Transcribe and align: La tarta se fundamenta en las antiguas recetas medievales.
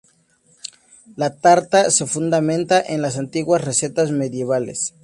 La 1.15 1.29
tarta 1.37 1.91
se 1.91 2.07
fundamenta 2.07 2.81
en 2.81 3.03
las 3.03 3.19
antiguas 3.19 3.63
recetas 3.63 4.09
medievales. 4.09 4.95